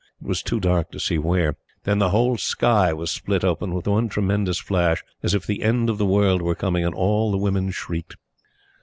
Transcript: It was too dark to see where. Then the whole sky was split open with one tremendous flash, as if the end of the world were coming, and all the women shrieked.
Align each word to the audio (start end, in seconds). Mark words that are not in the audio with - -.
It 0.19 0.25
was 0.27 0.41
too 0.41 0.59
dark 0.59 0.89
to 0.93 0.99
see 0.99 1.19
where. 1.19 1.57
Then 1.83 1.99
the 1.99 2.09
whole 2.09 2.35
sky 2.35 2.91
was 2.91 3.11
split 3.11 3.43
open 3.43 3.75
with 3.75 3.87
one 3.87 4.09
tremendous 4.09 4.57
flash, 4.57 5.03
as 5.21 5.35
if 5.35 5.45
the 5.45 5.61
end 5.61 5.91
of 5.91 5.99
the 5.99 6.07
world 6.07 6.41
were 6.41 6.55
coming, 6.55 6.83
and 6.83 6.95
all 6.95 7.29
the 7.29 7.37
women 7.37 7.69
shrieked. 7.69 8.15